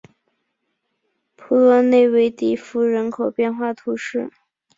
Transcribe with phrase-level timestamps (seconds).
[1.35, 4.31] 普洛内韦迪福人口变化图示